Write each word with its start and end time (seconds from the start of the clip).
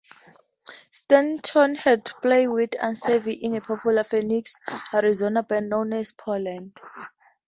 Stanton 0.91 1.75
had 1.75 2.05
played 2.05 2.47
with 2.47 2.71
Aceves 2.71 3.37
in 3.39 3.53
a 3.57 3.61
popular 3.61 4.03
Phoenix, 4.03 4.55
Arizona 4.95 5.43
band 5.43 5.69
known 5.69 5.93
as 5.93 6.11
Poland. 6.11 6.73